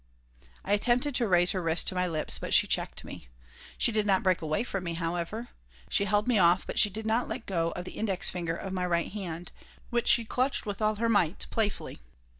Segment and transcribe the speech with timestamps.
[0.65, 3.27] I attempted to raise her wrist to my lips, but she checked me.
[3.77, 5.49] She did not break away from me, however.
[5.91, 8.73] She held me off, but she did not let go of the index finger of
[8.73, 9.51] my right hand,
[9.91, 11.99] which she clutched with all her might, playfully.